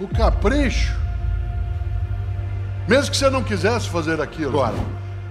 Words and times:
O 0.00 0.06
capricho, 0.06 0.96
mesmo 2.86 3.10
que 3.10 3.16
você 3.16 3.28
não 3.28 3.42
quisesse 3.42 3.88
fazer 3.88 4.20
aquilo, 4.20 4.62
agora, 4.62 4.78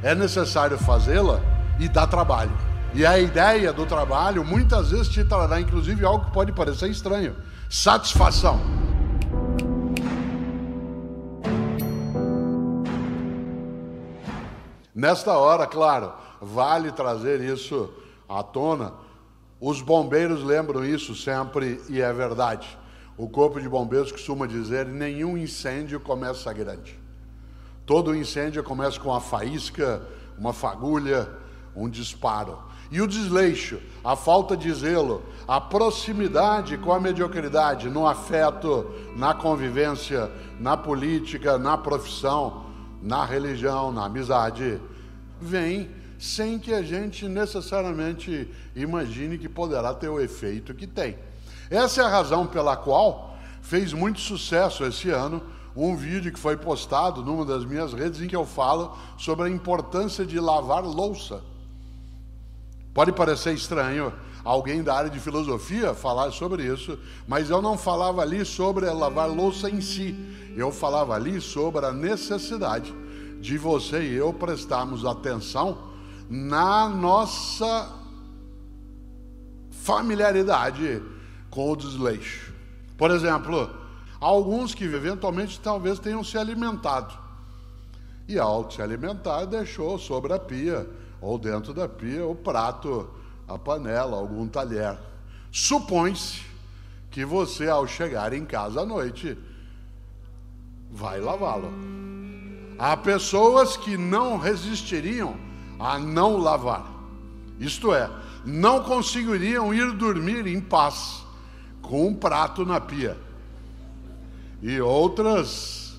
é 0.04 0.14
necessário 0.14 0.78
fazê-la 0.78 1.40
e 1.80 1.88
dá 1.88 2.06
trabalho. 2.06 2.52
E 2.94 3.06
a 3.06 3.18
ideia 3.18 3.72
do 3.72 3.86
trabalho 3.86 4.44
muitas 4.44 4.92
vezes 4.92 5.08
te 5.08 5.24
trará, 5.24 5.62
inclusive, 5.62 6.04
algo 6.04 6.26
que 6.26 6.32
pode 6.32 6.52
parecer 6.52 6.90
estranho: 6.90 7.36
satisfação. 7.70 8.60
Nesta 14.94 15.38
hora, 15.38 15.66
claro, 15.66 16.12
vale 16.42 16.92
trazer 16.92 17.40
isso 17.40 17.90
à 18.28 18.44
tona. 18.44 18.92
Os 19.62 19.82
bombeiros 19.82 20.44
lembram 20.44 20.84
isso 20.84 21.16
sempre 21.16 21.82
e 21.88 22.02
é 22.02 22.12
verdade. 22.12 22.68
O 23.18 23.28
Corpo 23.28 23.60
de 23.60 23.68
Bombeiros 23.68 24.12
costuma 24.12 24.46
dizer: 24.46 24.86
nenhum 24.86 25.38
incêndio 25.38 26.00
começa 26.00 26.54
grande. 26.54 27.00
Todo 27.86 28.16
incêndio 28.16 28.64
começa 28.64 29.00
com 29.00 29.10
uma 29.10 29.22
faísca, 29.22 30.02
uma 30.38 30.54
fagulha, 30.54 31.28
um 31.76 31.90
disparo. 31.90 32.60
E 32.92 33.02
o 33.02 33.08
desleixo, 33.08 33.82
a 34.04 34.16
falta 34.16 34.56
de 34.56 34.72
zelo, 34.72 35.24
a 35.48 35.60
proximidade 35.60 36.78
com 36.78 36.94
a 36.94 37.00
mediocridade 37.00 37.90
no 37.90 38.08
afeto, 38.08 38.90
na 39.16 39.34
convivência, 39.34 40.32
na 40.60 40.78
política, 40.78 41.58
na 41.58 41.78
profissão, 41.78 42.66
na 43.02 43.26
religião, 43.26 43.92
na 43.92 44.06
amizade, 44.06 44.80
vem 45.42 45.90
sem 46.18 46.58
que 46.58 46.74
a 46.74 46.82
gente 46.82 47.28
necessariamente 47.28 48.50
imagine 48.76 49.38
que 49.38 49.50
poderá 49.50 49.94
ter 49.94 50.10
o 50.10 50.20
efeito 50.20 50.74
que 50.74 50.88
tem. 50.88 51.18
Essa 51.70 52.02
é 52.02 52.06
a 52.06 52.10
razão 52.10 52.48
pela 52.48 52.76
qual 52.76 53.38
fez 53.62 53.92
muito 53.94 54.20
sucesso 54.20 54.86
esse 54.86 55.10
ano 55.10 55.42
um 55.76 55.96
vídeo 55.96 56.34
que 56.34 56.40
foi 56.40 56.58
postado 56.58 57.22
numa 57.22 57.46
das 57.46 57.64
minhas 57.64 57.94
redes 57.94 58.20
em 58.20 58.28
que 58.28 58.36
eu 58.36 58.46
falo 58.46 58.98
sobre 59.16 59.46
a 59.46 59.50
importância 59.50 60.26
de 60.26 60.40
lavar 60.40 60.84
louça. 60.84 61.42
Pode 62.94 63.12
parecer 63.12 63.54
estranho 63.54 64.12
alguém 64.44 64.82
da 64.82 64.96
área 64.96 65.10
de 65.10 65.20
filosofia 65.20 65.94
falar 65.94 66.32
sobre 66.32 66.64
isso, 66.64 66.98
mas 67.28 67.52
eu 67.52 67.62
não 67.62 67.78
falava 67.78 68.24
ali 68.24 68.44
sobre 68.44 68.90
lavar 68.90 69.30
louça 69.30 69.70
em 69.70 69.82
si. 69.82 70.16
Eu 70.56 70.72
falava 70.72 71.14
ali 71.14 71.40
sobre 71.40 71.86
a 71.86 71.92
necessidade 71.92 72.92
de 73.40 73.56
você 73.56 74.02
e 74.02 74.16
eu 74.16 74.34
prestarmos 74.34 75.06
atenção 75.06 75.78
na 76.28 76.90
nossa 76.90 77.94
familiaridade 79.70 81.04
com 81.50 81.72
o 81.72 81.76
desleixo. 81.76 82.54
Por 82.98 83.12
exemplo, 83.12 83.70
alguns 84.20 84.74
que 84.74 84.84
eventualmente 84.84 85.60
talvez 85.60 86.00
tenham 86.00 86.24
se 86.24 86.38
alimentado. 86.38 87.14
E 88.28 88.38
ao 88.38 88.70
se 88.70 88.82
alimentar, 88.82 89.46
deixou 89.46 89.98
sobre 89.98 90.34
a 90.34 90.40
pia, 90.40 90.88
ou 91.22 91.38
dentro 91.38 91.74
da 91.74 91.88
pia, 91.88 92.26
o 92.26 92.36
prato, 92.36 93.10
a 93.48 93.58
panela, 93.58 94.18
algum 94.18 94.48
talher. 94.48 94.98
Supõe-se 95.52 96.42
que 97.10 97.24
você, 97.24 97.70
ao 97.70 97.88
chegar 97.88 98.34
em 98.34 98.46
casa 98.46 98.82
à 98.82 98.86
noite, 98.86 99.38
vai 100.92 101.22
lavá-lo. 101.22 101.72
Há 102.78 102.98
pessoas 102.98 103.78
que 103.78 103.98
não 103.98 104.38
resistiriam 104.38 105.36
a 105.80 105.98
não 105.98 106.38
lavar. 106.38 106.86
Isto 107.60 107.94
é, 107.94 108.10
não 108.46 108.84
conseguiriam 108.84 109.74
ir 109.74 109.94
dormir 109.94 110.46
em 110.46 110.60
paz 110.60 111.26
com 111.82 112.08
um 112.08 112.14
prato 112.14 112.66
na 112.66 112.80
pia. 112.80 113.18
E 114.62 114.80
outras 114.82 115.98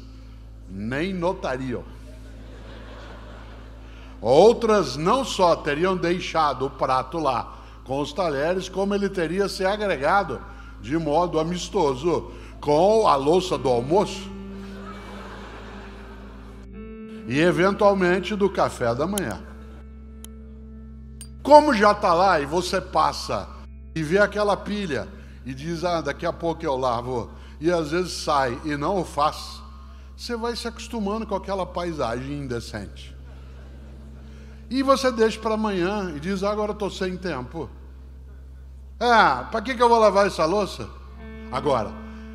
nem 0.69 1.13
notariam. 1.13 1.85
Outras 4.21 4.97
não 4.97 5.25
só 5.25 5.55
teriam 5.57 5.97
deixado 5.97 6.67
o 6.67 6.71
prato 6.71 7.19
lá 7.19 7.57
com 7.85 8.01
os 8.01 8.13
talheres, 8.13 8.69
como 8.69 8.95
ele 8.95 9.09
teria 9.09 9.49
se 9.49 9.65
agregado 9.65 10.41
de 10.81 10.97
modo 10.99 11.39
amistoso 11.39 12.33
com 12.61 13.07
a 13.07 13.15
louça 13.17 13.57
do 13.57 13.69
almoço 13.69 14.31
e 17.29 17.39
eventualmente 17.39 18.35
do 18.35 18.49
café 18.49 18.95
da 18.95 19.07
manhã. 19.07 19.41
Como 21.43 21.75
já 21.75 21.93
está 21.93 22.13
lá 22.13 22.41
e 22.41 22.47
você 22.47 22.81
passa 22.81 23.49
e 23.95 24.03
vê 24.03 24.19
aquela 24.19 24.57
pilha 24.57 25.07
e 25.45 25.55
diz, 25.55 25.85
ah, 25.85 26.01
daqui 26.01 26.27
a 26.27 26.33
pouco 26.33 26.65
eu 26.65 26.77
lavo, 26.77 27.31
e 27.61 27.71
às 27.71 27.91
vezes 27.91 28.13
sai 28.13 28.61
e 28.65 28.77
não 28.77 29.01
o 29.01 29.05
faz, 29.05 29.61
você 30.17 30.37
vai 30.37 30.57
se 30.57 30.67
acostumando 30.67 31.27
com 31.27 31.35
aquela 31.35 31.65
paisagem 31.65 32.41
indecente. 32.41 33.17
E 34.71 34.83
você 34.83 35.11
deixa 35.11 35.41
para 35.41 35.55
amanhã 35.55 36.13
e 36.15 36.21
diz, 36.21 36.43
ah, 36.43 36.51
agora 36.51 36.73
estou 36.73 36.91
sem 36.91 37.17
tempo. 37.17 37.71
Ah, 39.01 39.49
para 39.51 39.63
que, 39.63 39.75
que 39.75 39.83
eu 39.83 39.89
vou 39.89 39.99
lavar 39.99 40.27
essa 40.27 40.45
louça? 40.45 40.89
Agora, 41.51 41.91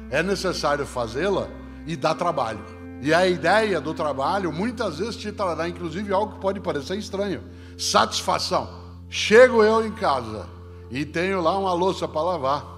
é 0.09 0.23
necessário 0.23 0.85
fazê-la 0.85 1.47
e 1.85 1.95
dá 1.95 2.15
trabalho. 2.15 2.63
E 3.01 3.13
a 3.13 3.27
ideia 3.27 3.81
do 3.81 3.93
trabalho 3.93 4.51
muitas 4.51 4.97
vezes 4.97 5.17
te 5.17 5.31
trará, 5.31 5.67
inclusive, 5.67 6.13
algo 6.13 6.35
que 6.35 6.39
pode 6.39 6.59
parecer 6.61 6.97
estranho: 6.97 7.43
satisfação. 7.77 8.81
Chego 9.09 9.61
eu 9.61 9.85
em 9.85 9.91
casa 9.91 10.47
e 10.89 11.05
tenho 11.05 11.41
lá 11.41 11.57
uma 11.57 11.73
louça 11.73 12.07
para 12.07 12.21
lavar. 12.21 12.72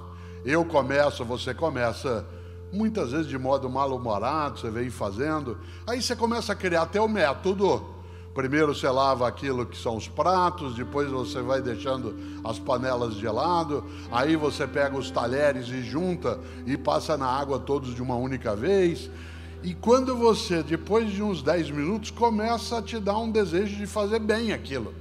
Eu 0.46 0.64
começo, 0.64 1.26
você 1.26 1.56
começa, 1.56 2.24
muitas 2.72 3.12
vezes 3.12 3.26
de 3.26 3.36
modo 3.36 3.68
mal-humorado, 3.68 4.60
você 4.60 4.70
vem 4.70 4.92
fazendo. 4.92 5.58
Aí 5.88 6.00
você 6.00 6.16
começa 6.16 6.54
a 6.54 6.56
criar 6.56 6.88
o 7.02 7.08
método. 7.08 7.84
Primeiro 8.32 8.76
você 8.76 8.88
lava 8.88 9.28
aquilo 9.28 9.66
que 9.66 9.76
são 9.76 9.98
os 9.98 10.08
pratos, 10.08 10.76
depois 10.76 11.10
você 11.10 11.42
vai 11.42 11.64
deixando 11.64 12.16
as 12.44 12.60
panelas 12.60 13.16
de 13.16 13.26
lado, 13.26 13.84
aí 14.12 14.36
você 14.36 14.68
pega 14.68 14.96
os 14.96 15.10
talheres 15.10 15.68
e 15.70 15.82
junta 15.82 16.40
e 16.68 16.78
passa 16.78 17.18
na 17.18 17.26
água 17.26 17.58
todos 17.58 17.96
de 17.96 18.04
uma 18.04 18.16
única 18.16 18.56
vez. 18.56 19.10
E 19.64 19.74
quando 19.74 20.16
você, 20.16 20.62
depois 20.62 21.12
de 21.12 21.24
uns 21.24 21.42
10 21.42 21.72
minutos, 21.72 22.12
começa 22.12 22.78
a 22.78 22.82
te 22.84 23.00
dar 23.00 23.18
um 23.18 23.32
desejo 23.32 23.78
de 23.78 23.88
fazer 23.88 24.20
bem 24.20 24.54
aquilo 24.54 24.94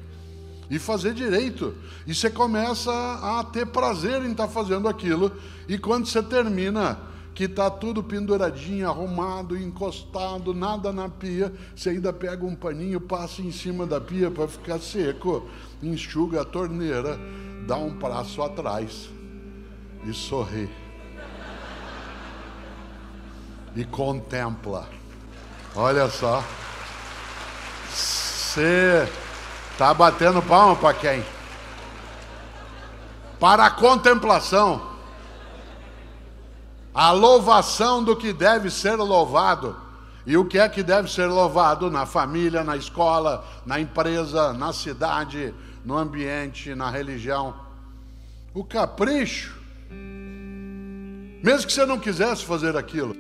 e 0.71 0.79
fazer 0.79 1.15
direito, 1.15 1.75
e 2.07 2.15
você 2.15 2.31
começa 2.31 2.91
a 2.91 3.45
ter 3.45 3.67
prazer 3.67 4.23
em 4.23 4.33
estar 4.33 4.47
tá 4.47 4.53
fazendo 4.53 4.89
aquilo, 4.89 5.33
e 5.69 5.79
quando 5.79 6.07
você 6.07 6.23
termina, 6.23 6.99
que 7.35 7.45
está 7.45 7.69
tudo 7.69 8.03
penduradinho, 8.03 8.89
arrumado, 8.89 9.57
encostado, 9.57 10.55
nada 10.55 10.93
na 10.93 11.09
pia, 11.09 11.53
você 11.75 11.91
ainda 11.91 12.13
pega 12.13 12.47
um 12.47 12.55
paninho, 12.55 13.01
passa 13.01 13.43
em 13.43 13.51
cima 13.51 13.85
da 13.85 14.01
pia 14.01 14.31
para 14.31 14.47
ficar 14.47 14.79
seco, 14.79 15.49
enxuga 15.83 16.43
a 16.43 16.45
torneira, 16.45 17.19
dá 17.67 17.77
um 17.77 17.99
passo 17.99 18.41
atrás 18.41 19.11
e 20.07 20.13
sorri 20.13 20.71
e 23.77 23.85
contempla. 23.85 24.89
Olha 25.75 26.09
só. 26.09 26.45
Você 27.91 29.09
está 29.75 29.93
batendo 29.93 30.41
palma 30.41 30.77
para 30.77 30.95
quem? 30.95 31.25
Para 33.41 33.67
a 33.67 33.71
contemplação. 33.71 34.95
A 36.95 37.11
louvação 37.11 38.03
do 38.03 38.15
que 38.15 38.33
deve 38.33 38.71
ser 38.71 38.95
louvado. 38.95 39.77
E 40.25 40.37
o 40.37 40.45
que 40.45 40.59
é 40.59 40.69
que 40.69 40.81
deve 40.81 41.11
ser 41.11 41.27
louvado 41.27 41.91
na 41.91 42.07
família, 42.07 42.63
na 42.63 42.77
escola, 42.77 43.45
na 43.67 43.81
empresa, 43.81 44.53
na 44.53 44.73
cidade, 44.73 45.53
no 45.85 45.99
ambiente, 45.99 46.73
na 46.75 46.89
religião? 46.89 47.53
O 48.55 48.65
capricho. 48.65 49.59
Mesmo 51.43 51.67
que 51.67 51.73
você 51.73 51.85
não 51.85 51.99
quisesse 51.99 52.45
fazer 52.45 52.77
aquilo, 52.77 53.15